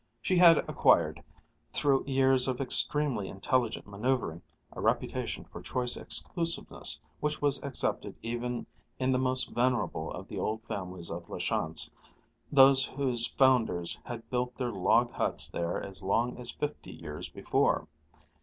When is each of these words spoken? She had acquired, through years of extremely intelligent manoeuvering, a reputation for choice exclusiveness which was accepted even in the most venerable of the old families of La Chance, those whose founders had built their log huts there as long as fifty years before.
She 0.19 0.39
had 0.39 0.57
acquired, 0.67 1.23
through 1.73 2.05
years 2.07 2.47
of 2.47 2.59
extremely 2.59 3.29
intelligent 3.29 3.85
manoeuvering, 3.85 4.41
a 4.71 4.81
reputation 4.81 5.43
for 5.45 5.61
choice 5.61 5.95
exclusiveness 5.95 6.99
which 7.19 7.39
was 7.39 7.61
accepted 7.61 8.15
even 8.23 8.65
in 8.97 9.11
the 9.11 9.19
most 9.19 9.51
venerable 9.51 10.11
of 10.11 10.27
the 10.27 10.39
old 10.39 10.63
families 10.63 11.11
of 11.11 11.29
La 11.29 11.37
Chance, 11.37 11.91
those 12.51 12.83
whose 12.83 13.27
founders 13.27 13.99
had 14.03 14.27
built 14.31 14.55
their 14.55 14.71
log 14.71 15.11
huts 15.11 15.49
there 15.51 15.79
as 15.79 16.01
long 16.01 16.35
as 16.39 16.49
fifty 16.49 16.91
years 16.93 17.29
before. 17.29 17.87